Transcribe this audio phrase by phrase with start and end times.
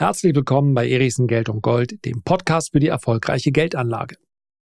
[0.00, 4.16] Herzlich willkommen bei Erichsen Geld und Gold, dem Podcast für die erfolgreiche Geldanlage.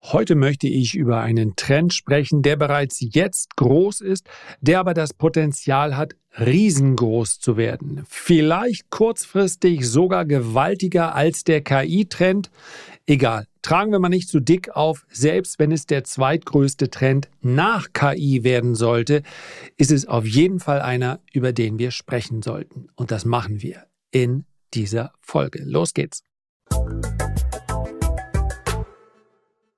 [0.01, 4.29] Heute möchte ich über einen Trend sprechen, der bereits jetzt groß ist,
[4.61, 8.05] der aber das Potenzial hat, riesengroß zu werden.
[8.07, 12.49] Vielleicht kurzfristig sogar gewaltiger als der KI-Trend.
[13.05, 17.91] Egal, tragen wir mal nicht zu dick auf, selbst wenn es der zweitgrößte Trend nach
[17.91, 19.23] KI werden sollte,
[19.75, 22.87] ist es auf jeden Fall einer, über den wir sprechen sollten.
[22.95, 25.63] Und das machen wir in dieser Folge.
[25.63, 26.23] Los geht's.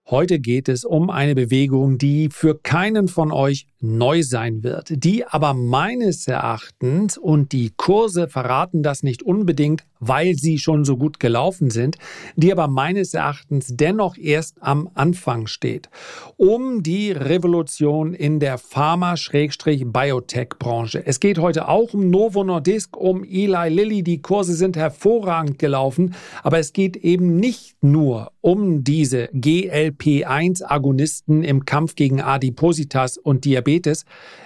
[0.09, 5.25] Heute geht es um eine Bewegung, die für keinen von euch neu sein wird, die
[5.25, 11.19] aber meines Erachtens, und die Kurse verraten das nicht unbedingt, weil sie schon so gut
[11.19, 11.97] gelaufen sind,
[12.35, 15.89] die aber meines Erachtens dennoch erst am Anfang steht.
[16.37, 21.05] Um die Revolution in der Pharma-Biotech-Branche.
[21.05, 24.01] Es geht heute auch um Novo Nordisk, um Eli Lilly.
[24.03, 31.65] Die Kurse sind hervorragend gelaufen, aber es geht eben nicht nur um diese GLP-1-Agonisten im
[31.65, 33.68] Kampf gegen Adipositas und Diabetes.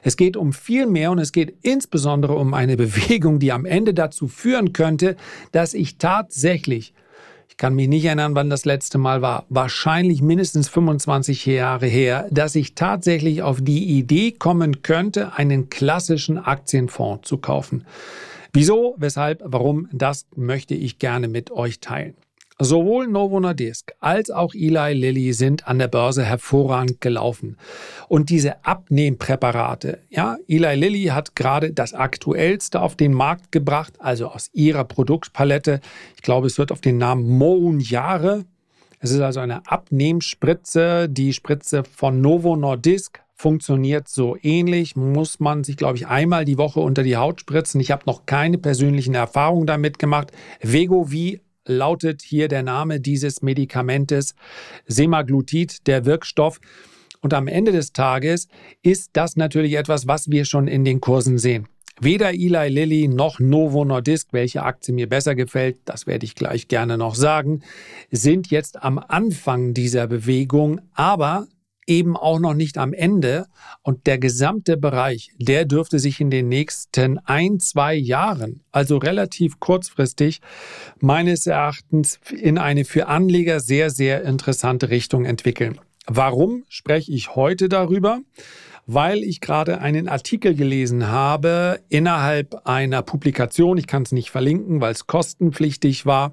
[0.03, 3.93] Es geht um viel mehr und es geht insbesondere um eine Bewegung, die am Ende
[3.93, 5.15] dazu führen könnte,
[5.51, 6.93] dass ich tatsächlich,
[7.47, 12.27] ich kann mich nicht erinnern, wann das letzte Mal war, wahrscheinlich mindestens 25 Jahre her,
[12.31, 17.85] dass ich tatsächlich auf die Idee kommen könnte, einen klassischen Aktienfonds zu kaufen.
[18.53, 22.15] Wieso, weshalb, warum, das möchte ich gerne mit euch teilen.
[22.59, 27.57] Sowohl Novo Nordisk als auch Eli Lilly sind an der Börse hervorragend gelaufen.
[28.07, 34.27] Und diese Abnehmpräparate, ja, Eli Lilly hat gerade das aktuellste auf den Markt gebracht, also
[34.27, 35.81] aus ihrer Produktpalette.
[36.15, 38.45] Ich glaube, es wird auf den Namen Monjare.
[38.99, 41.09] Es ist also eine Abnehmspritze.
[41.09, 44.95] Die Spritze von Novo Nordisk funktioniert so ähnlich.
[44.95, 47.81] Muss man sich, glaube ich, einmal die Woche unter die Haut spritzen.
[47.81, 50.31] Ich habe noch keine persönlichen Erfahrungen damit gemacht.
[50.61, 54.35] Vegovi lautet hier der Name dieses Medikamentes
[54.85, 56.59] Semaglutid, der Wirkstoff.
[57.21, 58.47] Und am Ende des Tages
[58.81, 61.67] ist das natürlich etwas, was wir schon in den Kursen sehen.
[61.99, 66.67] Weder Eli Lilly noch Novo Nordisk, welche Aktie mir besser gefällt, das werde ich gleich
[66.67, 67.61] gerne noch sagen,
[68.11, 71.47] sind jetzt am Anfang dieser Bewegung, aber
[71.87, 73.47] eben auch noch nicht am Ende.
[73.81, 79.59] Und der gesamte Bereich, der dürfte sich in den nächsten ein, zwei Jahren, also relativ
[79.59, 80.41] kurzfristig,
[80.99, 85.79] meines Erachtens in eine für Anleger sehr, sehr interessante Richtung entwickeln.
[86.05, 88.19] Warum spreche ich heute darüber?
[88.85, 93.77] weil ich gerade einen Artikel gelesen habe innerhalb einer Publikation.
[93.77, 96.31] Ich kann es nicht verlinken, weil es kostenpflichtig war.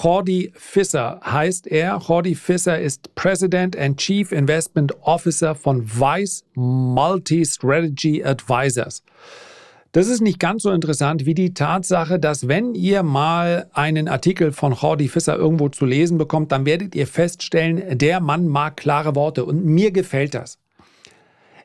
[0.00, 1.98] Jordi Fisser heißt er.
[1.98, 9.02] Jordi Fisser ist President and Chief Investment Officer von Vice Multi-Strategy Advisors.
[9.92, 14.50] Das ist nicht ganz so interessant wie die Tatsache, dass wenn ihr mal einen Artikel
[14.52, 19.14] von Jordi Fisser irgendwo zu lesen bekommt, dann werdet ihr feststellen, der Mann mag klare
[19.14, 20.61] Worte und mir gefällt das.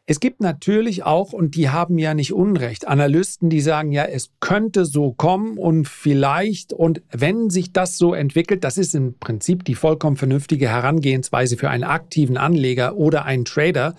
[0.10, 4.32] Es gibt natürlich auch, und die haben ja nicht Unrecht, Analysten, die sagen, ja, es
[4.40, 9.66] könnte so kommen und vielleicht, und wenn sich das so entwickelt, das ist im Prinzip
[9.66, 13.96] die vollkommen vernünftige Herangehensweise für einen aktiven Anleger oder einen Trader,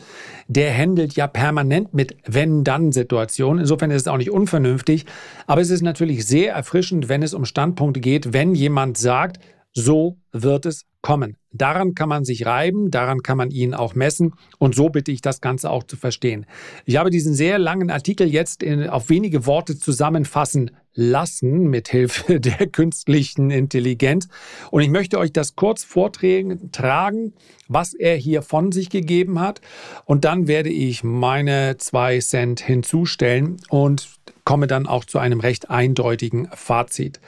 [0.47, 3.61] der handelt ja permanent mit Wenn-Dann-Situationen.
[3.61, 5.05] Insofern ist es auch nicht unvernünftig,
[5.47, 9.41] aber es ist natürlich sehr erfrischend, wenn es um Standpunkte geht, wenn jemand sagt,
[9.75, 11.38] so wird es kommen.
[11.51, 15.23] Daran kann man sich reiben, daran kann man ihn auch messen und so bitte ich
[15.23, 16.45] das Ganze auch zu verstehen.
[16.85, 22.39] Ich habe diesen sehr langen Artikel jetzt in, auf wenige Worte zusammenfassen lassen mit Hilfe
[22.41, 24.29] der künstlichen Intelligenz
[24.71, 27.33] und ich möchte euch das kurz vortragen,
[27.67, 29.63] was er hier von sich gegeben hat
[30.05, 34.09] und dann werde ich meine zwei Cent hinzustellen und
[34.45, 37.21] komme dann auch zu einem recht eindeutigen Fazit.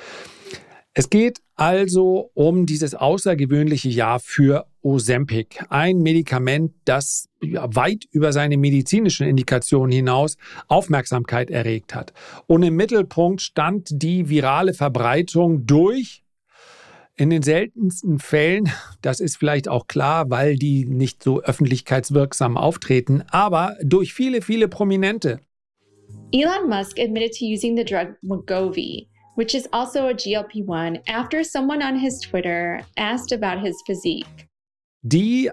[0.92, 8.56] Es geht also um dieses außergewöhnliche Jahr für Ozempic, ein Medikament, das weit über seine
[8.56, 10.38] medizinischen Indikationen hinaus
[10.68, 12.14] Aufmerksamkeit erregt hat.
[12.46, 16.22] Und im Mittelpunkt stand die virale Verbreitung durch
[17.16, 23.22] in den seltensten Fällen, das ist vielleicht auch klar, weil die nicht so öffentlichkeitswirksam auftreten,
[23.30, 25.40] aber durch viele, viele Prominente.
[26.32, 31.42] Elon Musk admitted to using the drug Wegovy which is also a GLP 1, after
[31.44, 34.48] someone on his Twitter asked about his physique.
[35.02, 35.50] Die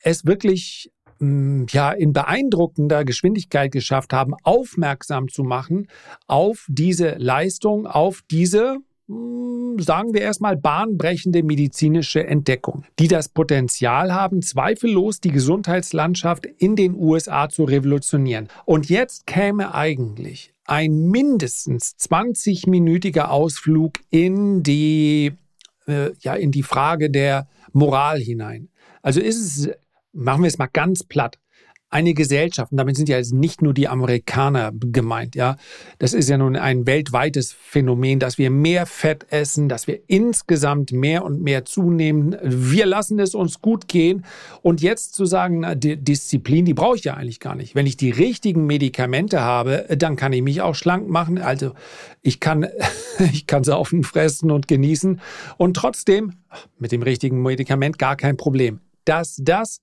[0.00, 5.88] es wirklich mm, ja, in beeindruckender Geschwindigkeit geschafft haben, aufmerksam zu machen
[6.26, 14.40] auf diese Leistung, auf diese sagen wir erstmal, bahnbrechende medizinische Entdeckungen, die das Potenzial haben,
[14.40, 18.48] zweifellos die Gesundheitslandschaft in den USA zu revolutionieren.
[18.64, 25.32] Und jetzt käme eigentlich ein mindestens 20-minütiger Ausflug in die,
[25.86, 28.70] äh, ja, in die Frage der Moral hinein.
[29.02, 29.70] Also ist es,
[30.12, 31.38] machen wir es mal ganz platt,
[31.94, 35.56] eine Gesellschaft, und damit sind ja nicht nur die Amerikaner gemeint, ja.
[36.00, 40.90] Das ist ja nun ein weltweites Phänomen, dass wir mehr Fett essen, dass wir insgesamt
[40.90, 42.36] mehr und mehr zunehmen.
[42.42, 44.24] Wir lassen es uns gut gehen.
[44.60, 47.76] Und jetzt zu sagen, na, die Disziplin, die brauche ich ja eigentlich gar nicht.
[47.76, 51.38] Wenn ich die richtigen Medikamente habe, dann kann ich mich auch schlank machen.
[51.38, 51.74] Also
[52.22, 52.66] ich kann,
[53.32, 55.20] ich kann saufen, fressen und genießen
[55.58, 56.32] und trotzdem
[56.76, 58.80] mit dem richtigen Medikament gar kein Problem.
[59.04, 59.80] Dass das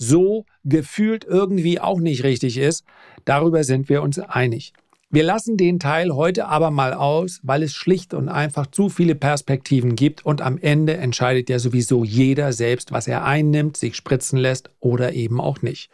[0.00, 2.84] so gefühlt irgendwie auch nicht richtig ist,
[3.26, 4.72] darüber sind wir uns einig.
[5.12, 9.16] Wir lassen den Teil heute aber mal aus, weil es schlicht und einfach zu viele
[9.16, 14.38] Perspektiven gibt und am Ende entscheidet ja sowieso jeder selbst, was er einnimmt, sich spritzen
[14.38, 15.90] lässt oder eben auch nicht.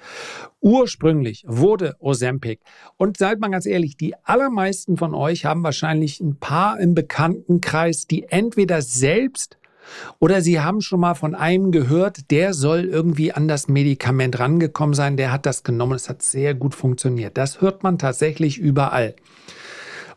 [0.61, 2.61] Ursprünglich wurde Ozempic
[2.99, 8.07] und seid mal ganz ehrlich, die allermeisten von euch haben wahrscheinlich ein paar im Bekanntenkreis,
[8.07, 9.57] die entweder selbst
[10.19, 14.95] oder Sie haben schon mal von einem gehört, der soll irgendwie an das Medikament rangekommen
[14.95, 17.37] sein, der hat das genommen, es hat sehr gut funktioniert.
[17.37, 19.15] Das hört man tatsächlich überall.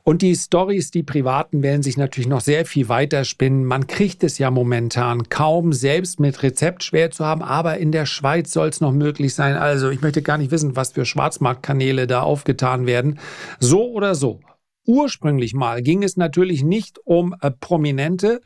[0.03, 3.65] Und die Stories, die privaten, werden sich natürlich noch sehr viel weiter spinnen.
[3.65, 8.07] Man kriegt es ja momentan kaum selbst mit Rezept schwer zu haben, aber in der
[8.07, 9.55] Schweiz soll es noch möglich sein.
[9.55, 13.19] Also ich möchte gar nicht wissen, was für Schwarzmarktkanäle da aufgetan werden.
[13.59, 14.39] So oder so.
[14.87, 18.41] Ursprünglich mal ging es natürlich nicht um äh, Prominente,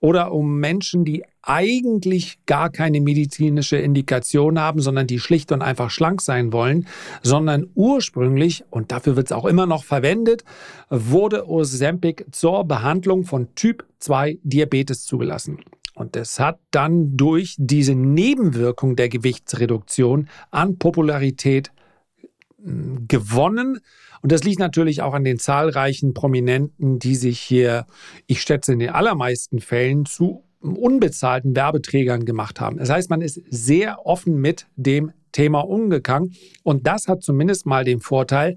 [0.00, 5.90] oder um Menschen, die eigentlich gar keine medizinische Indikation haben, sondern die schlicht und einfach
[5.90, 6.86] schlank sein wollen,
[7.22, 10.44] sondern ursprünglich, und dafür wird es auch immer noch verwendet,
[10.90, 15.58] wurde Ozempic zur Behandlung von Typ 2 Diabetes zugelassen.
[15.94, 21.72] Und es hat dann durch diese Nebenwirkung der Gewichtsreduktion an Popularität
[22.58, 23.80] gewonnen
[24.22, 27.86] und das liegt natürlich auch an den zahlreichen Prominenten, die sich hier,
[28.26, 32.78] ich schätze, in den allermeisten Fällen zu unbezahlten Werbeträgern gemacht haben.
[32.78, 36.34] Das heißt, man ist sehr offen mit dem Thema umgegangen.
[36.64, 38.56] Und das hat zumindest mal den Vorteil,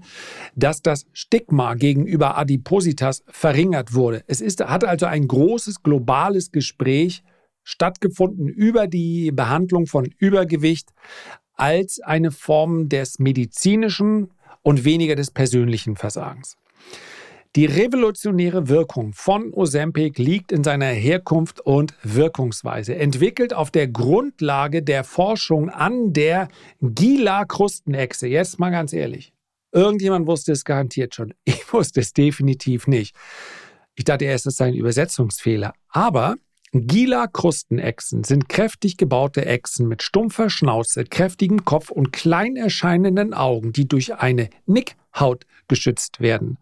[0.56, 4.24] dass das Stigma gegenüber Adipositas verringert wurde.
[4.26, 7.22] Es ist, hat also ein großes globales Gespräch
[7.62, 10.90] stattgefunden über die Behandlung von Übergewicht
[11.54, 14.30] als eine Form des medizinischen
[14.62, 16.56] und weniger des persönlichen Versagens.
[17.54, 24.82] Die revolutionäre Wirkung von Ozempic liegt in seiner Herkunft und Wirkungsweise, entwickelt auf der Grundlage
[24.82, 26.48] der Forschung an der
[26.80, 28.26] Gila-Krustenechse.
[28.26, 29.34] Jetzt mal ganz ehrlich.
[29.70, 31.34] Irgendjemand wusste es garantiert schon.
[31.44, 33.14] Ich wusste es definitiv nicht.
[33.94, 35.74] Ich dachte erst, es sei ein Übersetzungsfehler.
[35.88, 36.36] Aber
[36.74, 43.86] Gila-Krustenechsen sind kräftig gebaute Echsen mit stumpfer Schnauze, kräftigem Kopf und klein erscheinenden Augen, die
[43.86, 46.56] durch eine Nickhaut geschützt werden.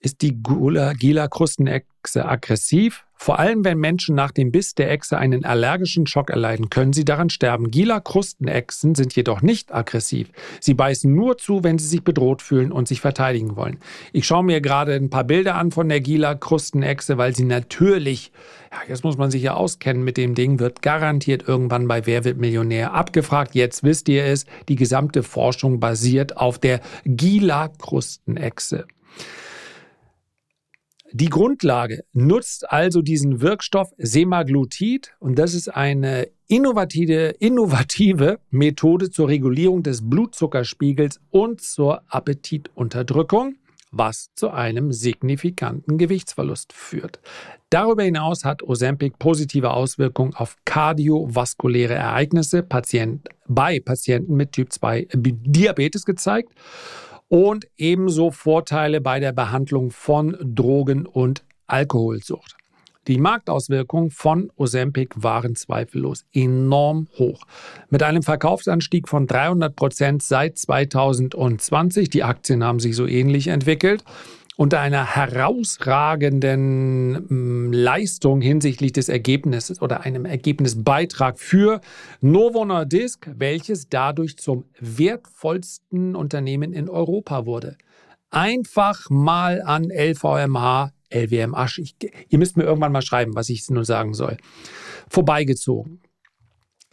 [0.00, 3.06] Ist die Gila-Krustenechse aggressiv?
[3.22, 7.04] Vor allem, wenn Menschen nach dem Biss der Echse einen allergischen Schock erleiden, können sie
[7.04, 7.70] daran sterben.
[7.70, 10.30] Gila-Krustenechsen sind jedoch nicht aggressiv.
[10.58, 13.76] Sie beißen nur zu, wenn sie sich bedroht fühlen und sich verteidigen wollen.
[14.14, 18.32] Ich schaue mir gerade ein paar Bilder an von der Gila-Krustenechse, weil sie natürlich,
[18.72, 22.24] ja, jetzt muss man sich ja auskennen mit dem Ding, wird garantiert irgendwann bei Wer
[22.24, 23.54] wird Millionär abgefragt.
[23.54, 28.86] Jetzt wisst ihr es, die gesamte Forschung basiert auf der Gila-Krustenechse.
[31.12, 39.28] Die Grundlage nutzt also diesen Wirkstoff Semaglutid und das ist eine innovative, innovative Methode zur
[39.28, 43.56] Regulierung des Blutzuckerspiegels und zur Appetitunterdrückung,
[43.90, 47.18] was zu einem signifikanten Gewichtsverlust führt.
[47.70, 55.08] Darüber hinaus hat Ozempic positive Auswirkungen auf kardiovaskuläre Ereignisse Patient, bei Patienten mit Typ 2
[55.12, 56.52] Diabetes gezeigt
[57.30, 62.56] und ebenso Vorteile bei der Behandlung von Drogen- und Alkoholsucht.
[63.06, 67.44] Die Marktauswirkungen von Ozempic waren zweifellos enorm hoch.
[67.88, 74.04] Mit einem Verkaufsanstieg von 300 Prozent seit 2020, die Aktien haben sich so ähnlich entwickelt,
[74.60, 81.80] unter einer herausragenden hm, Leistung hinsichtlich des Ergebnisses oder einem Ergebnisbeitrag für
[82.20, 87.78] Novo Nordisk, welches dadurch zum wertvollsten Unternehmen in Europa wurde.
[88.28, 91.96] Einfach mal an LVMH, LWM Ich,
[92.28, 94.36] ihr müsst mir irgendwann mal schreiben, was ich nun sagen soll.
[95.08, 96.02] Vorbeigezogen.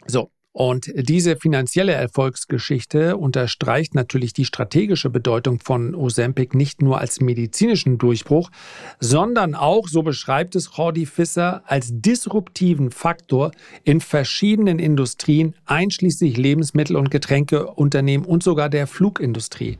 [0.06, 7.20] So, Und diese finanzielle Erfolgsgeschichte unterstreicht natürlich die strategische Bedeutung von Ozempic nicht nur als
[7.20, 8.50] medizinischen Durchbruch,
[8.98, 13.52] sondern auch, so beschreibt es Jordi Fisser, als disruptiven Faktor
[13.84, 19.78] in verschiedenen Industrien, einschließlich Lebensmittel- und Getränkeunternehmen und sogar der Flugindustrie.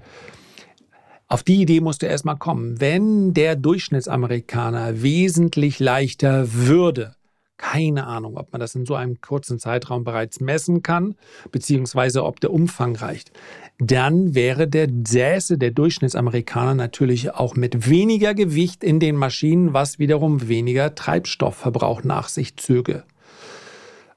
[1.26, 2.80] Auf die Idee musste erstmal kommen.
[2.80, 7.16] Wenn der Durchschnittsamerikaner wesentlich leichter würde,
[7.58, 11.16] keine Ahnung, ob man das in so einem kurzen Zeitraum bereits messen kann,
[11.50, 13.32] beziehungsweise ob der Umfang reicht.
[13.78, 19.98] Dann wäre der säße der Durchschnittsamerikaner natürlich auch mit weniger Gewicht in den Maschinen, was
[19.98, 23.04] wiederum weniger Treibstoffverbrauch nach sich zöge.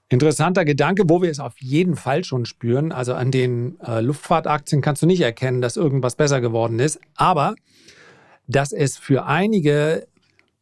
[0.07, 2.91] Interessanter Gedanke, wo wir es auf jeden Fall schon spüren.
[2.91, 6.99] Also an den äh, Luftfahrtaktien kannst du nicht erkennen, dass irgendwas besser geworden ist.
[7.15, 7.55] Aber
[8.47, 10.05] dass es für einige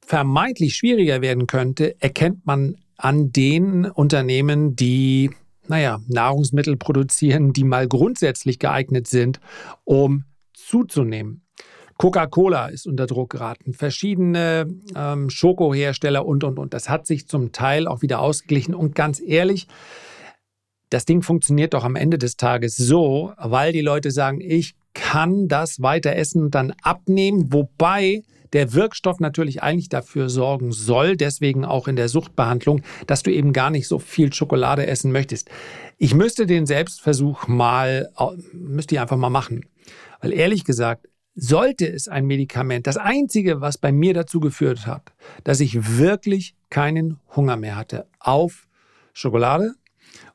[0.09, 5.29] vermeintlich schwieriger werden könnte, erkennt man an den Unternehmen, die,
[5.67, 9.39] naja, Nahrungsmittel produzieren, die mal grundsätzlich geeignet sind,
[9.83, 10.23] um
[10.53, 11.43] zuzunehmen.
[11.99, 16.73] Coca-Cola ist unter Druck geraten, verschiedene ähm, Schokohersteller und, und, und.
[16.73, 18.73] Das hat sich zum Teil auch wieder ausgeglichen.
[18.73, 19.67] Und ganz ehrlich,
[20.89, 25.47] das Ding funktioniert doch am Ende des Tages so, weil die Leute sagen, ich kann
[25.47, 31.65] das weiter essen und dann abnehmen, wobei der Wirkstoff natürlich eigentlich dafür sorgen soll, deswegen
[31.65, 35.49] auch in der Suchtbehandlung, dass du eben gar nicht so viel Schokolade essen möchtest.
[35.97, 38.09] Ich müsste den Selbstversuch mal,
[38.53, 39.65] müsste ich einfach mal machen.
[40.21, 45.13] Weil ehrlich gesagt, sollte es ein Medikament, das einzige, was bei mir dazu geführt hat,
[45.43, 48.67] dass ich wirklich keinen Hunger mehr hatte auf
[49.13, 49.73] Schokolade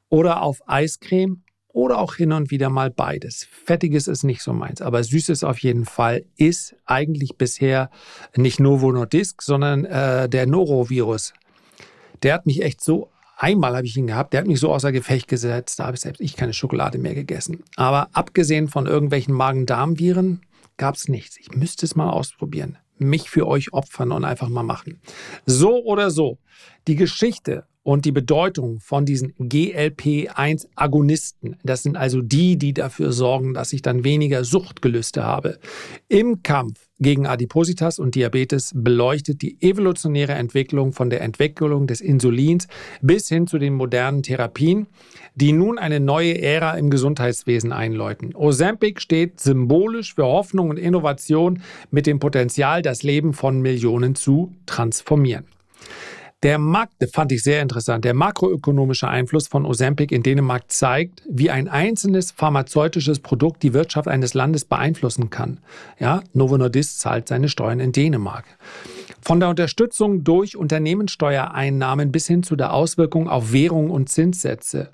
[0.08, 1.42] oder auf Eiscreme
[1.74, 3.46] oder auch hin und wieder mal beides.
[3.50, 7.90] Fettiges ist nicht so meins, aber Süßes auf jeden Fall ist eigentlich bisher
[8.36, 11.34] nicht Novo Nordisk, sondern äh, der Norovirus.
[12.22, 14.92] Der hat mich echt so Einmal habe ich ihn gehabt, der hat mich so außer
[14.92, 17.64] Gefecht gesetzt, da habe ich selbst ich keine Schokolade mehr gegessen.
[17.74, 20.42] Aber abgesehen von irgendwelchen Magen-Darm-Viren
[20.76, 21.36] gab es nichts.
[21.38, 22.78] Ich müsste es mal ausprobieren.
[22.96, 25.00] Mich für euch opfern und einfach mal machen.
[25.46, 26.38] So oder so,
[26.86, 31.58] die Geschichte und die Bedeutung von diesen GLP-1-Agonisten.
[31.62, 35.60] Das sind also die, die dafür sorgen, dass ich dann weniger Suchtgelüste habe.
[36.08, 42.68] Im Kampf gegen Adipositas und Diabetes beleuchtet die evolutionäre Entwicklung von der Entwicklung des Insulins
[43.02, 44.86] bis hin zu den modernen Therapien,
[45.34, 48.34] die nun eine neue Ära im Gesundheitswesen einläuten.
[48.34, 51.60] Ozempic steht symbolisch für Hoffnung und Innovation
[51.90, 55.44] mit dem Potenzial, das Leben von Millionen zu transformieren.
[56.44, 61.22] Der Markt, das fand ich sehr interessant, der makroökonomische Einfluss von Ozempic in Dänemark zeigt,
[61.26, 65.60] wie ein einzelnes pharmazeutisches Produkt die Wirtschaft eines Landes beeinflussen kann.
[65.98, 68.44] Ja, Novo Nordisk zahlt seine Steuern in Dänemark.
[69.22, 74.90] Von der Unterstützung durch Unternehmenssteuereinnahmen bis hin zu der Auswirkung auf Währung und Zinssätze.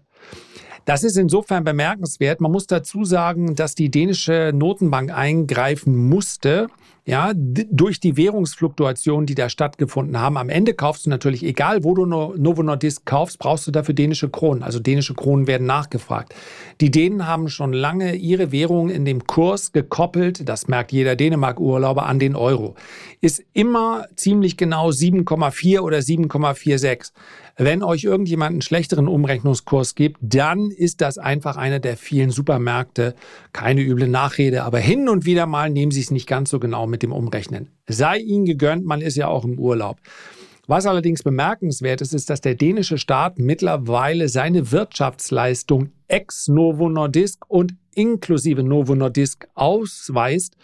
[0.85, 2.41] Das ist insofern bemerkenswert.
[2.41, 6.69] Man muss dazu sagen, dass die dänische Notenbank eingreifen musste,
[7.05, 10.37] ja, durch die Währungsfluktuationen, die da stattgefunden haben.
[10.37, 14.29] Am Ende kaufst du natürlich, egal wo du Novo Nordisk kaufst, brauchst du dafür dänische
[14.29, 14.63] Kronen.
[14.63, 16.35] Also dänische Kronen werden nachgefragt.
[16.81, 22.07] Die Dänen haben schon lange ihre Währung in dem Kurs gekoppelt, das merkt jeder Dänemark-Urlauber,
[22.07, 22.75] an den Euro.
[23.21, 27.13] Ist immer ziemlich genau 7,4 oder 7,46.
[27.63, 33.15] Wenn euch irgendjemand einen schlechteren Umrechnungskurs gibt, dann ist das einfach einer der vielen Supermärkte.
[33.53, 36.87] Keine üble Nachrede, aber hin und wieder mal nehmen sie es nicht ganz so genau
[36.87, 37.69] mit dem Umrechnen.
[37.87, 39.99] Sei ihnen gegönnt, man ist ja auch im Urlaub.
[40.71, 47.45] Was allerdings bemerkenswert ist, ist, dass der dänische Staat mittlerweile seine Wirtschaftsleistung ex Novo Nordisk
[47.49, 50.57] und inklusive Novo Nordisk ausweist,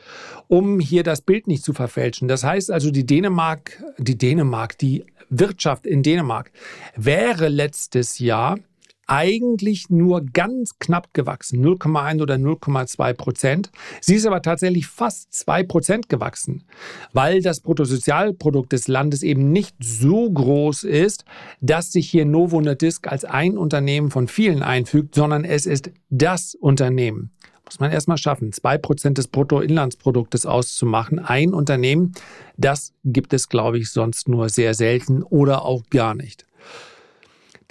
[0.47, 2.29] um hier das Bild nicht zu verfälschen.
[2.29, 6.53] Das heißt also, die Dänemark, die Dänemark, die Wirtschaft in Dänemark
[6.95, 8.61] wäre letztes Jahr
[9.07, 13.71] eigentlich nur ganz knapp gewachsen, 0,1 oder 0,2 Prozent.
[14.01, 16.65] Sie ist aber tatsächlich fast 2 Prozent gewachsen,
[17.13, 21.25] weil das Bruttosozialprodukt des Landes eben nicht so groß ist,
[21.61, 26.55] dass sich hier Novo Nordisk als ein Unternehmen von vielen einfügt, sondern es ist das
[26.55, 27.31] Unternehmen.
[27.65, 31.19] Muss man erstmal schaffen, 2 Prozent des Bruttoinlandsproduktes auszumachen.
[31.19, 32.13] Ein Unternehmen,
[32.57, 36.47] das gibt es, glaube ich, sonst nur sehr selten oder auch gar nicht.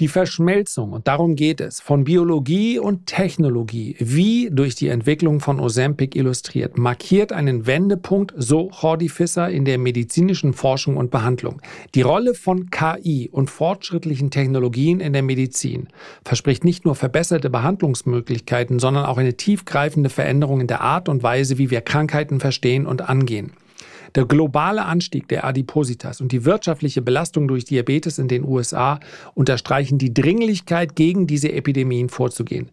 [0.01, 5.57] Die Verschmelzung, und darum geht es, von Biologie und Technologie, wie durch die Entwicklung von
[5.61, 11.61] Ozempic illustriert, markiert einen Wendepunkt, so Jordi Fisser, in der medizinischen Forschung und Behandlung.
[11.93, 15.87] Die Rolle von KI und fortschrittlichen Technologien in der Medizin
[16.25, 21.57] verspricht nicht nur verbesserte Behandlungsmöglichkeiten, sondern auch eine tiefgreifende Veränderung in der Art und Weise,
[21.57, 23.53] wie wir Krankheiten verstehen und angehen.
[24.15, 28.99] Der globale Anstieg der Adipositas und die wirtschaftliche Belastung durch Diabetes in den USA
[29.33, 32.71] unterstreichen die Dringlichkeit, gegen diese Epidemien vorzugehen.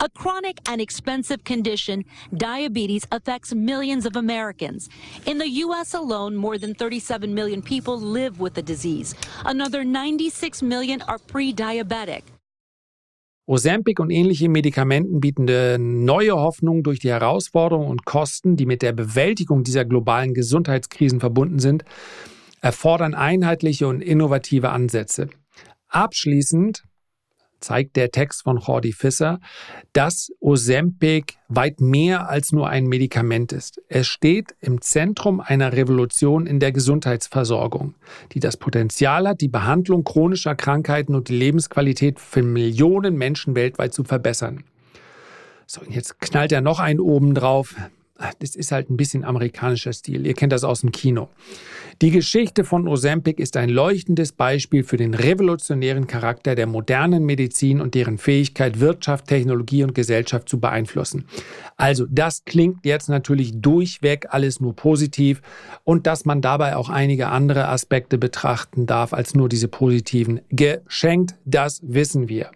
[0.00, 4.88] A chronic and expensive condition, diabetes affects millions of Americans.
[5.26, 5.94] In the U.S.
[5.94, 9.16] alone, more than 37 million people live with the disease.
[9.44, 12.22] Another 96 million are pre-diabetic.
[13.48, 18.92] Ozempic und ähnliche Medikamenten bieten neue Hoffnung durch die Herausforderungen und Kosten, die mit der
[18.92, 21.82] Bewältigung dieser globalen Gesundheitskrisen verbunden sind,
[22.60, 25.30] erfordern einheitliche und innovative Ansätze.
[25.88, 26.82] Abschließend
[27.60, 29.40] zeigt der Text von Jordi Fisser,
[29.92, 33.80] dass Ozempic weit mehr als nur ein Medikament ist.
[33.88, 37.94] Es steht im Zentrum einer Revolution in der Gesundheitsversorgung,
[38.32, 43.94] die das Potenzial hat, die Behandlung chronischer Krankheiten und die Lebensqualität für Millionen Menschen weltweit
[43.94, 44.64] zu verbessern.
[45.66, 47.74] So, und jetzt knallt er noch einen oben drauf.
[48.40, 50.26] Das ist halt ein bisschen amerikanischer Stil.
[50.26, 51.28] Ihr kennt das aus dem Kino.
[52.02, 57.80] Die Geschichte von Ozempic ist ein leuchtendes Beispiel für den revolutionären Charakter der modernen Medizin
[57.80, 61.26] und deren Fähigkeit, Wirtschaft, Technologie und Gesellschaft zu beeinflussen.
[61.76, 65.40] Also das klingt jetzt natürlich durchweg alles nur positiv
[65.84, 70.40] und dass man dabei auch einige andere Aspekte betrachten darf als nur diese positiven.
[70.50, 72.50] Geschenkt, das wissen wir.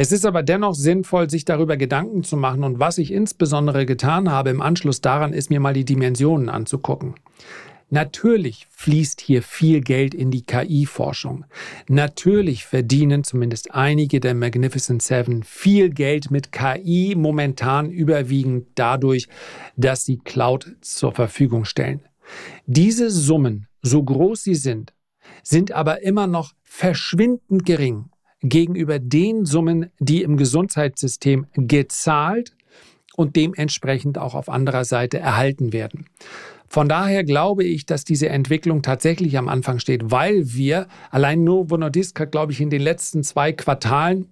[0.00, 4.30] Es ist aber dennoch sinnvoll, sich darüber Gedanken zu machen und was ich insbesondere getan
[4.30, 7.16] habe im Anschluss daran, ist mir mal die Dimensionen anzugucken.
[7.90, 11.46] Natürlich fließt hier viel Geld in die KI-Forschung.
[11.88, 19.26] Natürlich verdienen zumindest einige der Magnificent Seven viel Geld mit KI, momentan überwiegend dadurch,
[19.76, 22.02] dass sie Cloud zur Verfügung stellen.
[22.66, 24.94] Diese Summen, so groß sie sind,
[25.42, 28.10] sind aber immer noch verschwindend gering
[28.42, 32.54] gegenüber den Summen, die im Gesundheitssystem gezahlt
[33.16, 36.06] und dementsprechend auch auf anderer Seite erhalten werden.
[36.68, 41.76] Von daher glaube ich, dass diese Entwicklung tatsächlich am Anfang steht, weil wir allein Novo
[41.76, 44.28] Nordisk hat, glaube ich, in den letzten zwei Quartalen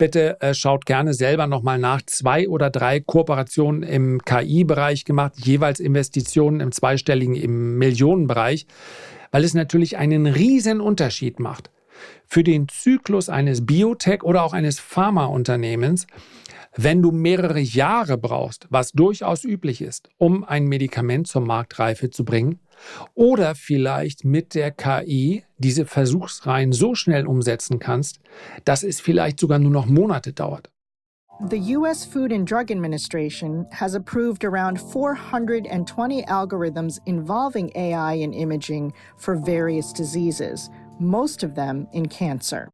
[0.00, 2.00] Bitte äh, schaut gerne selber nochmal nach.
[2.06, 8.66] Zwei oder drei Kooperationen im KI-Bereich gemacht, jeweils Investitionen im zweistelligen, im Millionenbereich,
[9.30, 11.70] weil es natürlich einen riesen Unterschied macht
[12.26, 16.06] für den Zyklus eines Biotech oder auch eines Pharmaunternehmens,
[16.76, 22.24] wenn du mehrere Jahre brauchst, was durchaus üblich ist, um ein Medikament zur Marktreife zu
[22.24, 22.60] bringen,
[23.14, 28.20] oder vielleicht mit der KI diese Versuchsreihen so schnell umsetzen kannst,
[28.64, 30.70] dass es vielleicht sogar nur noch Monate dauert.
[31.48, 32.04] The U.S.
[32.04, 39.90] Food and Drug Administration has approved around 420 algorithms involving AI in imaging for various
[39.90, 40.68] diseases,
[41.00, 42.68] most of them in cancer.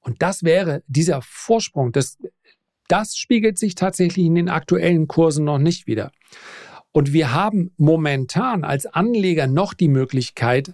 [0.00, 2.16] Und das wäre dieser Vorsprung, das
[2.88, 6.12] das spiegelt sich tatsächlich in den aktuellen Kursen noch nicht wieder.
[6.92, 10.72] Und wir haben momentan als Anleger noch die Möglichkeit,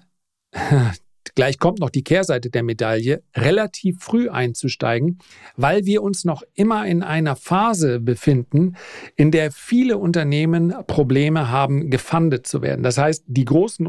[1.35, 5.19] gleich kommt noch die Kehrseite der Medaille, relativ früh einzusteigen,
[5.57, 8.77] weil wir uns noch immer in einer Phase befinden,
[9.17, 12.83] in der viele Unternehmen Probleme haben, gefundet zu werden.
[12.83, 13.87] Das heißt, die großen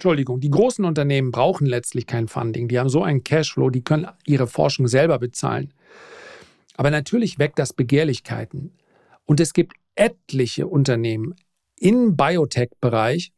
[0.00, 2.68] Entschuldigung, die großen Unternehmen brauchen letztlich kein Funding.
[2.68, 5.74] Die haben so einen Cashflow, die können ihre Forschung selber bezahlen.
[6.78, 8.72] Aber natürlich weckt das Begehrlichkeiten.
[9.26, 11.34] Und es gibt etliche Unternehmen
[11.76, 13.34] im Biotech-Bereich,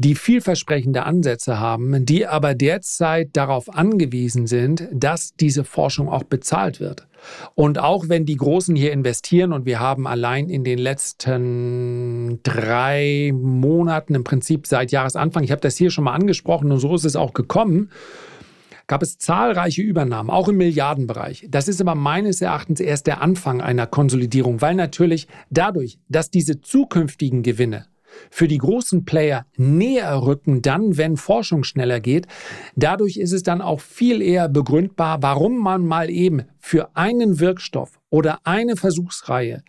[0.00, 6.80] die vielversprechende Ansätze haben, die aber derzeit darauf angewiesen sind, dass diese Forschung auch bezahlt
[6.80, 7.06] wird.
[7.54, 13.30] Und auch wenn die Großen hier investieren und wir haben allein in den letzten drei
[13.34, 17.04] Monaten im Prinzip seit Jahresanfang, ich habe das hier schon mal angesprochen und so ist
[17.04, 17.90] es auch gekommen,
[18.86, 21.46] gab es zahlreiche Übernahmen, auch im Milliardenbereich.
[21.50, 26.62] Das ist aber meines Erachtens erst der Anfang einer Konsolidierung, weil natürlich dadurch, dass diese
[26.62, 27.84] zukünftigen Gewinne
[28.30, 32.26] für die großen Player näher rücken, dann, wenn Forschung schneller geht.
[32.76, 37.98] Dadurch ist es dann auch viel eher begründbar, warum man mal eben für einen Wirkstoff
[38.10, 39.62] oder eine Versuchsreihe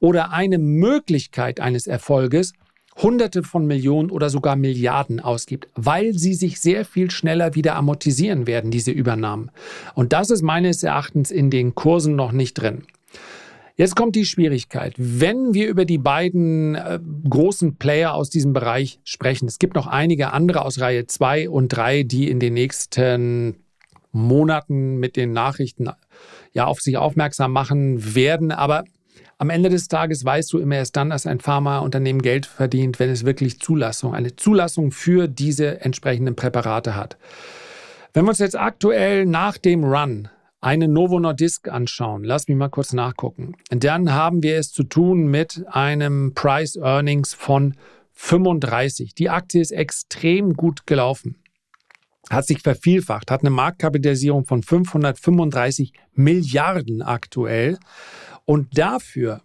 [0.00, 2.52] oder eine Möglichkeit eines Erfolges
[3.00, 8.46] Hunderte von Millionen oder sogar Milliarden ausgibt, weil sie sich sehr viel schneller wieder amortisieren
[8.46, 9.50] werden, diese Übernahmen.
[9.94, 12.82] Und das ist meines Erachtens in den Kursen noch nicht drin.
[13.78, 14.94] Jetzt kommt die Schwierigkeit.
[14.96, 16.98] Wenn wir über die beiden äh,
[17.30, 21.68] großen Player aus diesem Bereich sprechen, es gibt noch einige andere aus Reihe 2 und
[21.68, 23.62] 3, die in den nächsten
[24.10, 25.90] Monaten mit den Nachrichten
[26.52, 28.82] ja auf sich aufmerksam machen werden, aber
[29.38, 33.10] am Ende des Tages weißt du immer erst dann, dass ein Pharmaunternehmen Geld verdient, wenn
[33.10, 37.16] es wirklich Zulassung, eine Zulassung für diese entsprechenden Präparate hat.
[38.12, 42.68] Wenn wir uns jetzt aktuell nach dem Run eine Novo Nordisk anschauen, lass mich mal
[42.68, 47.74] kurz nachgucken, dann haben wir es zu tun mit einem Price Earnings von
[48.12, 49.14] 35.
[49.14, 51.36] Die Aktie ist extrem gut gelaufen.
[52.28, 57.78] Hat sich vervielfacht, hat eine Marktkapitalisierung von 535 Milliarden aktuell.
[58.44, 59.42] Und dafür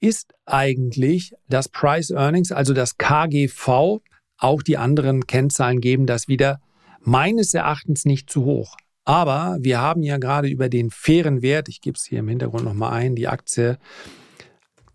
[0.00, 3.98] ist eigentlich das Price Earnings, also das KGV,
[4.38, 6.60] auch die anderen Kennzahlen geben das wieder,
[7.00, 8.76] meines Erachtens nicht zu hoch.
[9.06, 12.64] Aber wir haben ja gerade über den fairen Wert, ich gebe es hier im Hintergrund
[12.64, 13.78] nochmal ein, die Aktie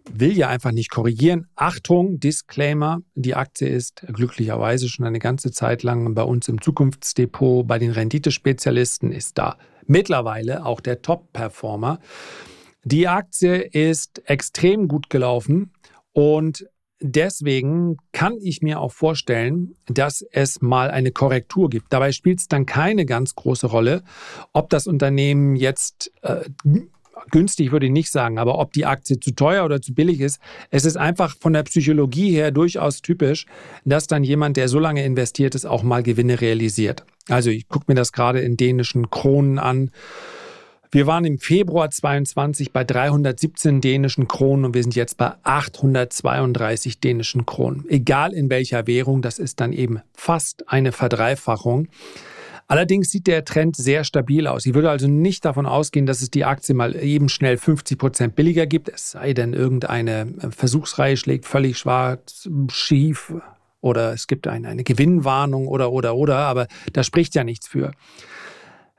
[0.09, 1.47] will ja einfach nicht korrigieren.
[1.55, 7.65] Achtung, Disclaimer, die Aktie ist glücklicherweise schon eine ganze Zeit lang bei uns im Zukunftsdepot,
[7.65, 11.99] bei den Renditespezialisten ist da mittlerweile auch der Top-Performer.
[12.83, 15.71] Die Aktie ist extrem gut gelaufen
[16.11, 16.67] und
[17.01, 21.87] deswegen kann ich mir auch vorstellen, dass es mal eine Korrektur gibt.
[21.91, 24.03] Dabei spielt es dann keine ganz große Rolle,
[24.53, 26.41] ob das Unternehmen jetzt äh,
[27.29, 30.39] günstig würde ich nicht sagen, aber ob die Aktie zu teuer oder zu billig ist,
[30.69, 33.45] es ist einfach von der Psychologie her durchaus typisch,
[33.85, 37.05] dass dann jemand, der so lange investiert ist, auch mal Gewinne realisiert.
[37.29, 39.91] Also ich gucke mir das gerade in dänischen Kronen an.
[40.93, 46.99] Wir waren im Februar 22 bei 317 dänischen Kronen und wir sind jetzt bei 832
[46.99, 47.85] dänischen Kronen.
[47.87, 51.87] Egal in welcher Währung, das ist dann eben fast eine Verdreifachung.
[52.67, 54.65] Allerdings sieht der Trend sehr stabil aus.
[54.65, 58.35] Ich würde also nicht davon ausgehen, dass es die Aktie mal eben schnell 50 Prozent
[58.35, 63.33] billiger gibt, es sei denn, irgendeine äh, Versuchsreihe schlägt völlig schwarz, schief
[63.79, 67.93] oder es gibt eine, eine Gewinnwarnung oder, oder, oder, aber da spricht ja nichts für.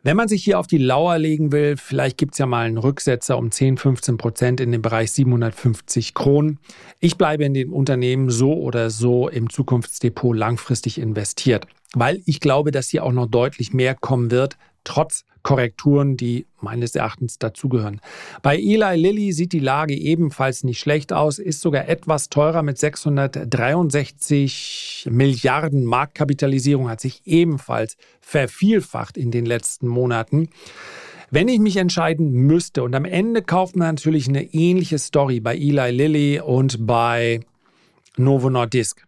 [0.04, 2.78] Wenn man sich hier auf die Lauer legen will, vielleicht gibt es ja mal einen
[2.78, 6.58] Rücksetzer um 10, 15 Prozent in den Bereich 750 Kronen.
[6.98, 12.70] Ich bleibe in dem Unternehmen so oder so im Zukunftsdepot langfristig investiert weil ich glaube,
[12.70, 18.00] dass hier auch noch deutlich mehr kommen wird, trotz Korrekturen, die meines Erachtens dazugehören.
[18.42, 22.78] Bei Eli Lilly sieht die Lage ebenfalls nicht schlecht aus, ist sogar etwas teurer mit
[22.78, 30.50] 663 Milliarden Marktkapitalisierung, hat sich ebenfalls vervielfacht in den letzten Monaten.
[31.30, 35.56] Wenn ich mich entscheiden müsste, und am Ende kauft man natürlich eine ähnliche Story bei
[35.56, 37.40] Eli Lilly und bei
[38.16, 39.04] Novo Nordisk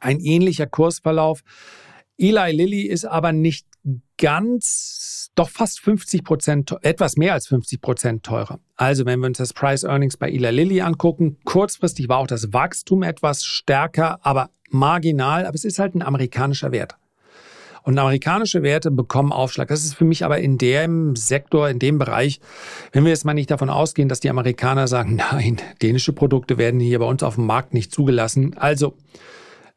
[0.00, 1.40] ein ähnlicher Kursverlauf.
[2.18, 3.66] Eli Lilly ist aber nicht
[4.18, 8.60] ganz, doch fast 50 Prozent, etwas mehr als 50 Prozent teurer.
[8.76, 12.52] Also wenn wir uns das Price Earnings bei Eli Lilly angucken, kurzfristig war auch das
[12.52, 16.96] Wachstum etwas stärker, aber marginal, aber es ist halt ein amerikanischer Wert.
[17.82, 19.68] Und amerikanische Werte bekommen Aufschlag.
[19.68, 22.40] Das ist für mich aber in dem Sektor, in dem Bereich,
[22.92, 26.80] wenn wir jetzt mal nicht davon ausgehen, dass die Amerikaner sagen, nein, dänische Produkte werden
[26.80, 28.56] hier bei uns auf dem Markt nicht zugelassen.
[28.56, 28.94] Also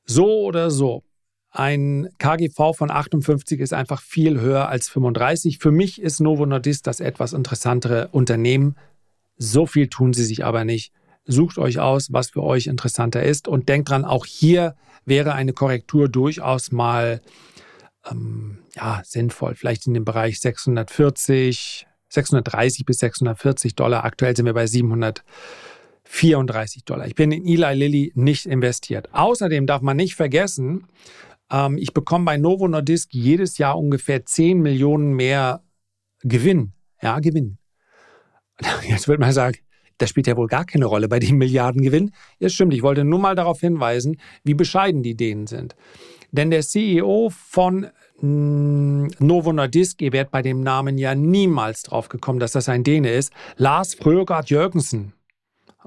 [0.06, 1.04] so oder so,
[1.52, 5.60] ein KGV von 58 ist einfach viel höher als 35.
[5.60, 8.76] Für mich ist Novo Nordisk das etwas interessantere Unternehmen.
[9.38, 10.92] So viel tun sie sich aber nicht.
[11.26, 15.54] Sucht euch aus, was für euch interessanter ist und denkt dran, auch hier wäre eine
[15.54, 17.22] Korrektur durchaus mal
[18.10, 19.56] ähm, ja, sinnvoll.
[19.56, 24.06] Vielleicht in dem Bereich 640, 630 bis 640 Dollar.
[24.06, 25.24] Aktuell sind wir bei 700.
[26.10, 27.06] 34 Dollar.
[27.06, 29.10] Ich bin in Eli Lilly nicht investiert.
[29.14, 30.88] Außerdem darf man nicht vergessen,
[31.52, 35.64] ähm, ich bekomme bei Novo Nordisk jedes Jahr ungefähr 10 Millionen mehr
[36.22, 36.74] Gewinn.
[37.02, 37.58] Ja, Gewinn.
[38.88, 39.58] Jetzt würde man sagen,
[39.98, 42.12] das spielt ja wohl gar keine Rolle bei dem Milliardengewinn.
[42.40, 42.74] Ja, stimmt.
[42.74, 45.76] Ich wollte nur mal darauf hinweisen, wie bescheiden die Dänen sind.
[46.32, 47.88] Denn der CEO von
[48.20, 52.84] mm, Novo Nordisk, ihr werdet bei dem Namen ja niemals drauf gekommen, dass das ein
[52.84, 55.14] Däne ist, Lars Frögard Jürgensen.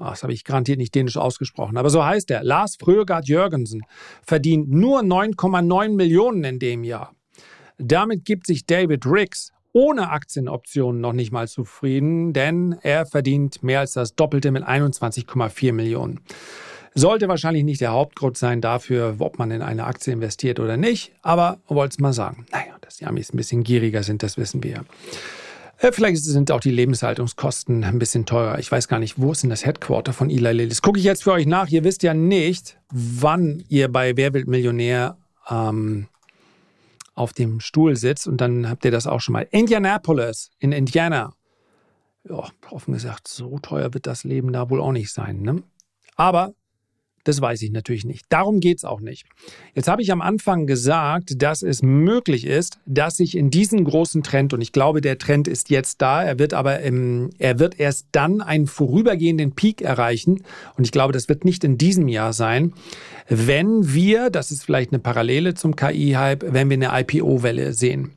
[0.01, 2.43] Ah, das habe ich garantiert nicht dänisch ausgesprochen, aber so heißt er.
[2.43, 3.83] Lars Frögard Jürgensen
[4.23, 7.15] verdient nur 9,9 Millionen in dem Jahr.
[7.77, 13.81] Damit gibt sich David Riggs ohne Aktienoptionen noch nicht mal zufrieden, denn er verdient mehr
[13.81, 16.21] als das Doppelte mit 21,4 Millionen.
[16.95, 21.13] Sollte wahrscheinlich nicht der Hauptgrund sein dafür, ob man in eine Aktie investiert oder nicht,
[21.23, 22.47] aber wollte es mal sagen.
[22.51, 24.85] Naja, dass die Amis ein bisschen gieriger sind, das wissen wir.
[25.81, 28.59] Äh, vielleicht sind auch die Lebenshaltungskosten ein bisschen teurer.
[28.59, 30.69] Ich weiß gar nicht, wo ist denn das Headquarter von Eli Lilly?
[30.69, 31.69] Das gucke ich jetzt für euch nach.
[31.69, 35.17] Ihr wisst ja nicht, wann ihr bei Wer wird Millionär
[35.49, 36.09] ähm,
[37.15, 38.27] auf dem Stuhl sitzt.
[38.27, 39.49] Und dann habt ihr das auch schon mal.
[39.51, 41.33] Indianapolis in Indiana.
[42.29, 45.41] Ja, offen gesagt, so teuer wird das Leben da wohl auch nicht sein.
[45.41, 45.63] Ne?
[46.15, 46.53] Aber
[47.25, 48.25] das weiß ich natürlich nicht.
[48.31, 49.27] Darum geht es auch nicht.
[49.75, 54.23] Jetzt habe ich am Anfang gesagt, dass es möglich ist, dass sich in diesen großen
[54.23, 57.79] Trend, und ich glaube, der Trend ist jetzt da, er wird aber im, er wird
[57.79, 60.43] erst dann einen vorübergehenden Peak erreichen.
[60.77, 62.73] Und ich glaube, das wird nicht in diesem Jahr sein,
[63.29, 68.13] wenn wir, das ist vielleicht eine Parallele zum KI-Hype, wenn wir eine IPO-Welle sehen.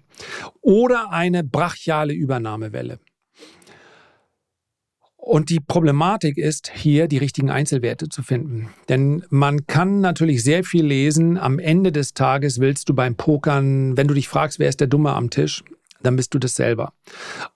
[0.61, 2.99] oder eine brachiale Übernahmewelle.
[5.25, 8.67] Und die Problematik ist hier, die richtigen Einzelwerte zu finden.
[8.89, 11.37] Denn man kann natürlich sehr viel lesen.
[11.37, 14.87] Am Ende des Tages willst du beim Pokern, wenn du dich fragst, wer ist der
[14.87, 15.63] Dumme am Tisch,
[16.01, 16.91] dann bist du das selber.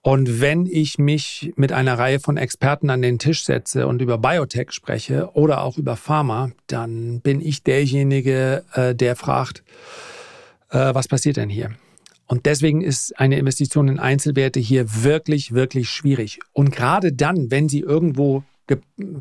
[0.00, 4.16] Und wenn ich mich mit einer Reihe von Experten an den Tisch setze und über
[4.16, 9.62] Biotech spreche oder auch über Pharma, dann bin ich derjenige, äh, der fragt,
[10.70, 11.72] äh, was passiert denn hier?
[12.28, 16.38] Und deswegen ist eine Investition in Einzelwerte hier wirklich, wirklich schwierig.
[16.52, 18.44] Und gerade dann, wenn sie irgendwo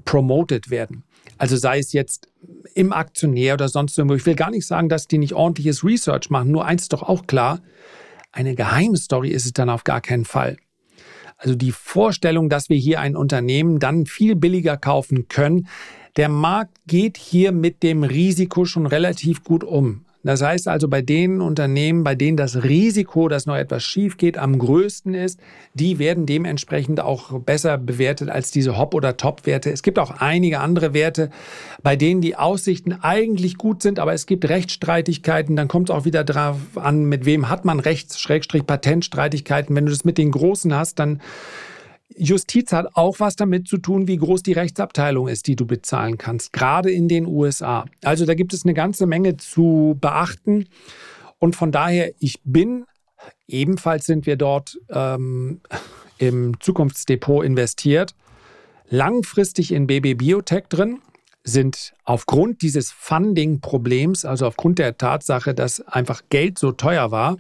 [0.04, 1.04] promoted werden,
[1.38, 2.28] also sei es jetzt
[2.76, 6.30] im Aktionär oder sonst irgendwo, ich will gar nicht sagen, dass die nicht ordentliches Research
[6.30, 7.62] machen, nur eins ist doch auch klar,
[8.34, 10.58] eine Geheimstory ist es dann auf gar keinen Fall.
[11.38, 15.68] Also die Vorstellung, dass wir hier ein Unternehmen dann viel billiger kaufen können,
[16.18, 20.07] der Markt geht hier mit dem Risiko schon relativ gut um.
[20.28, 24.38] Das heißt also, bei den Unternehmen, bei denen das Risiko, dass noch etwas schief geht,
[24.38, 25.40] am größten ist,
[25.74, 29.72] die werden dementsprechend auch besser bewertet als diese Hop- oder Top-Werte.
[29.72, 31.30] Es gibt auch einige andere Werte,
[31.82, 35.56] bei denen die Aussichten eigentlich gut sind, aber es gibt Rechtsstreitigkeiten.
[35.56, 39.74] Dann kommt es auch wieder darauf an, mit wem hat man Rechts-Patentstreitigkeiten.
[39.78, 41.22] Wenn du das mit den Großen hast, dann
[42.18, 46.18] Justiz hat auch was damit zu tun, wie groß die Rechtsabteilung ist, die du bezahlen
[46.18, 47.86] kannst, gerade in den USA.
[48.04, 50.66] Also da gibt es eine ganze Menge zu beachten.
[51.40, 52.86] Und von daher, ich bin,
[53.48, 55.62] ebenfalls sind wir dort ähm,
[56.18, 58.16] im Zukunftsdepot investiert,
[58.90, 61.00] langfristig in BB Biotech drin
[61.44, 67.38] sind aufgrund dieses Funding-Problems, also aufgrund der Tatsache, dass einfach Geld so teuer war,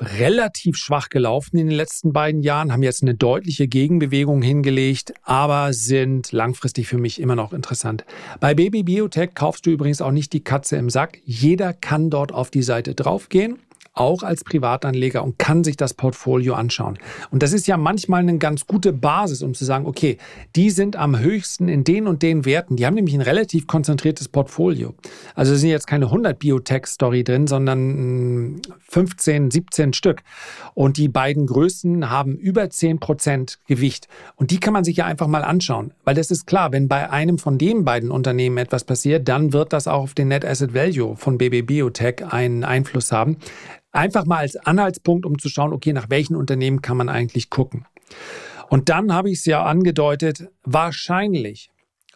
[0.00, 5.72] relativ schwach gelaufen in den letzten beiden Jahren, haben jetzt eine deutliche Gegenbewegung hingelegt, aber
[5.72, 8.04] sind langfristig für mich immer noch interessant.
[8.40, 11.20] Bei Baby Biotech kaufst du übrigens auch nicht die Katze im Sack.
[11.24, 13.58] Jeder kann dort auf die Seite draufgehen
[13.98, 16.98] auch als Privatanleger und kann sich das Portfolio anschauen.
[17.30, 20.18] Und das ist ja manchmal eine ganz gute Basis, um zu sagen, okay,
[20.56, 22.76] die sind am höchsten in den und den Werten.
[22.76, 24.94] Die haben nämlich ein relativ konzentriertes Portfolio.
[25.34, 30.22] Also sind jetzt keine 100 Biotech-Story drin, sondern 15, hm, 17 Stück.
[30.74, 34.08] Und die beiden größten haben über 10 Prozent Gewicht.
[34.36, 35.92] Und die kann man sich ja einfach mal anschauen.
[36.04, 39.72] Weil das ist klar, wenn bei einem von den beiden Unternehmen etwas passiert, dann wird
[39.72, 43.38] das auch auf den Net Asset Value von BB Biotech einen Einfluss haben.
[43.92, 47.86] Einfach mal als Anhaltspunkt, um zu schauen, okay, nach welchen Unternehmen kann man eigentlich gucken.
[48.68, 51.70] Und dann habe ich es ja angedeutet, wahrscheinlich,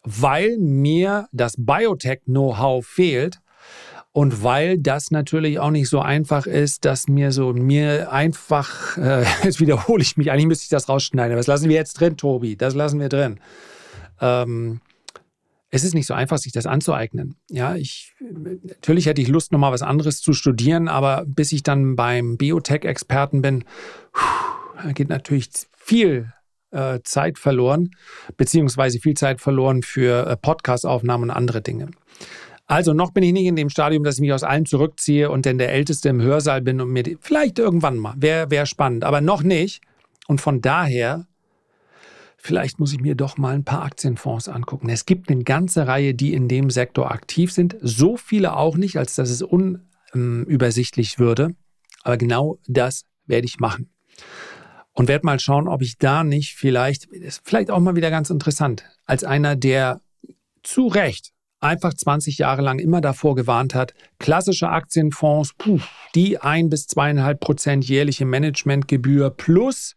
[0.05, 3.41] weil mir das Biotech-Know-how fehlt
[4.13, 9.25] und weil das natürlich auch nicht so einfach ist, dass mir so mir einfach, äh,
[9.43, 12.17] jetzt wiederhole ich mich, eigentlich müsste ich das rausschneiden, aber das lassen wir jetzt drin,
[12.17, 13.41] Tobi, das lassen wir drin.
[14.21, 14.81] Ähm,
[15.75, 17.35] es ist nicht so einfach, sich das anzueignen.
[17.49, 18.13] Ja, ich,
[18.63, 23.41] natürlich hätte ich Lust, nochmal was anderes zu studieren, aber bis ich dann beim Biotech-Experten
[23.41, 23.65] bin,
[24.95, 26.31] geht natürlich viel
[26.73, 27.91] äh, Zeit verloren,
[28.37, 31.89] beziehungsweise viel Zeit verloren für äh, Podcast-Aufnahmen und andere Dinge.
[32.67, 35.47] Also noch bin ich nicht in dem Stadium, dass ich mich aus allem zurückziehe und
[35.47, 39.05] dann der Älteste im Hörsaal bin und mir die, vielleicht irgendwann mal, wäre wär spannend,
[39.05, 39.81] aber noch nicht.
[40.29, 41.27] Und von daher
[42.43, 44.89] vielleicht muss ich mir doch mal ein paar Aktienfonds angucken.
[44.89, 47.77] Es gibt eine ganze Reihe, die in dem Sektor aktiv sind.
[47.81, 51.55] So viele auch nicht, als dass es unübersichtlich würde.
[52.03, 53.91] Aber genau das werde ich machen.
[54.93, 58.29] Und werde mal schauen, ob ich da nicht vielleicht, ist vielleicht auch mal wieder ganz
[58.29, 60.01] interessant, als einer, der
[60.65, 61.31] zu Recht
[61.63, 65.55] einfach 20 Jahre lang immer davor gewarnt hat, klassische Aktienfonds,
[66.15, 69.95] die ein bis zweieinhalb Prozent jährliche Managementgebühr plus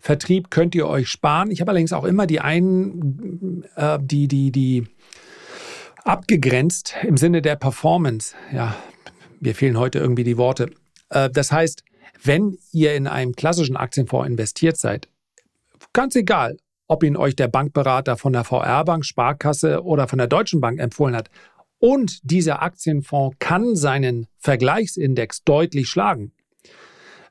[0.00, 1.50] Vertrieb könnt ihr euch sparen.
[1.50, 4.86] Ich habe allerdings auch immer die einen, äh, die, die, die
[6.04, 8.34] abgegrenzt im Sinne der Performance.
[8.52, 8.76] Ja,
[9.40, 10.70] mir fehlen heute irgendwie die Worte.
[11.10, 11.84] Äh, das heißt,
[12.22, 15.08] wenn ihr in einem klassischen Aktienfonds investiert seid,
[15.92, 16.56] ganz egal,
[16.88, 21.14] ob ihn euch der Bankberater von der VR-Bank, Sparkasse oder von der Deutschen Bank empfohlen
[21.14, 21.30] hat.
[21.78, 26.32] Und dieser Aktienfonds kann seinen Vergleichsindex deutlich schlagen.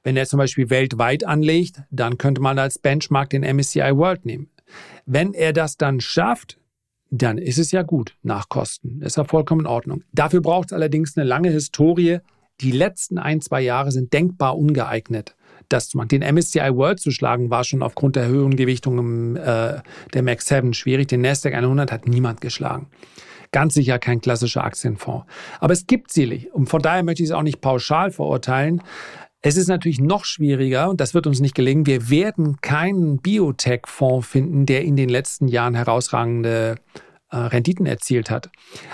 [0.03, 4.49] Wenn er zum Beispiel weltweit anlegt, dann könnte man als Benchmark den MSCI World nehmen.
[5.05, 6.59] Wenn er das dann schafft,
[7.09, 9.01] dann ist es ja gut nach Kosten.
[9.01, 10.03] Ist ja vollkommen in Ordnung.
[10.13, 12.19] Dafür braucht es allerdings eine lange Historie.
[12.61, 15.36] Die letzten ein, zwei Jahre sind denkbar ungeeignet
[15.69, 16.09] das zu machen.
[16.09, 19.81] Den MSCI World zu schlagen, war schon aufgrund der höheren Gewichtung im, äh,
[20.13, 21.07] der Max 7 schwierig.
[21.07, 22.87] Den Nasdaq 100 hat niemand geschlagen.
[23.51, 25.25] Ganz sicher kein klassischer Aktienfonds.
[25.59, 26.49] Aber es gibt sie.
[26.51, 28.81] Und von daher möchte ich es auch nicht pauschal verurteilen.
[29.41, 34.27] Es ist natürlich noch schwieriger, und das wird uns nicht gelingen, wir werden keinen Biotech-Fonds
[34.27, 36.75] finden, der in den letzten Jahren herausragende
[37.29, 38.49] äh, Renditen erzielt hat,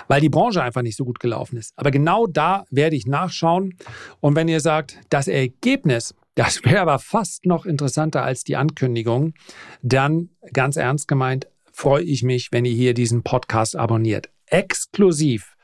[0.06, 1.72] weil die Branche einfach nicht so gut gelaufen ist.
[1.76, 3.74] Aber genau da werde ich nachschauen.
[4.20, 9.34] Und wenn ihr sagt, das Ergebnis, das wäre aber fast noch interessanter als die Ankündigung,
[9.82, 14.30] dann ganz ernst gemeint, freue ich mich, wenn ihr hier diesen Podcast abonniert.
[14.46, 15.56] Exklusiv.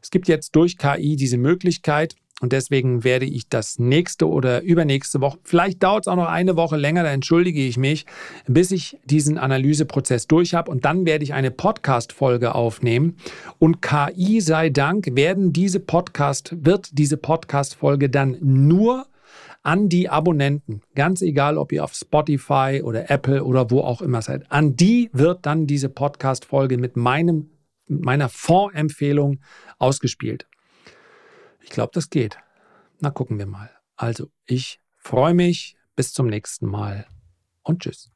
[0.00, 5.22] Es gibt jetzt durch KI diese Möglichkeit, und deswegen werde ich das nächste oder übernächste
[5.22, 8.04] Woche, vielleicht dauert es auch noch eine Woche länger, da entschuldige ich mich,
[8.46, 10.70] bis ich diesen Analyseprozess durch habe.
[10.70, 13.16] Und dann werde ich eine Podcast-Folge aufnehmen.
[13.58, 19.06] Und KI sei Dank werden diese Podcast, wird diese Podcast-Folge dann nur
[19.66, 24.22] an die Abonnenten, ganz egal, ob ihr auf Spotify oder Apple oder wo auch immer
[24.22, 27.50] seid, an die wird dann diese Podcast-Folge mit meinem,
[27.88, 29.40] meiner Fondsempfehlung
[29.78, 30.46] ausgespielt.
[31.62, 32.38] Ich glaube, das geht.
[33.00, 33.70] Na, gucken wir mal.
[33.96, 35.76] Also, ich freue mich.
[35.96, 37.06] Bis zum nächsten Mal
[37.62, 38.10] und tschüss.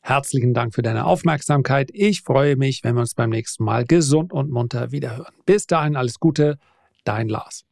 [0.00, 1.90] Herzlichen Dank für deine Aufmerksamkeit.
[1.92, 5.34] Ich freue mich, wenn wir uns beim nächsten Mal gesund und munter wiederhören.
[5.46, 6.58] Bis dahin alles Gute,
[7.02, 7.64] dein Lars.